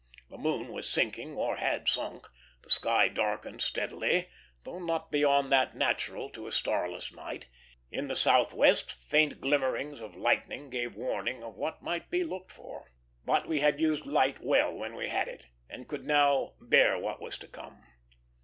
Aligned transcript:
The 0.31 0.37
moon 0.39 0.69
was 0.69 0.89
sinking, 0.89 1.35
or 1.35 1.57
had 1.57 1.87
sunk; 1.87 2.27
the 2.63 2.71
sky 2.71 3.07
darkened 3.07 3.61
steadily, 3.61 4.29
though 4.63 4.79
not 4.79 5.11
beyond 5.11 5.51
that 5.51 5.75
natural 5.75 6.27
to 6.31 6.47
a 6.47 6.51
starless 6.51 7.13
night. 7.13 7.45
In 7.91 8.07
the 8.07 8.15
southwest 8.15 8.91
faint 8.91 9.39
glimmerings 9.39 10.01
of 10.01 10.15
lightning 10.15 10.71
gave 10.71 10.95
warning 10.95 11.43
of 11.43 11.55
what 11.55 11.83
might 11.83 12.09
be 12.09 12.23
looked 12.23 12.51
for; 12.51 12.89
but 13.25 13.47
we 13.47 13.59
had 13.59 13.79
used 13.79 14.07
light 14.07 14.39
well 14.43 14.73
while 14.73 14.95
we 14.95 15.07
had 15.09 15.27
it, 15.27 15.45
and 15.69 15.87
could 15.87 16.07
now 16.07 16.53
bear 16.59 16.97
what 16.97 17.21
was 17.21 17.37
to 17.37 17.47
come. 17.47 17.83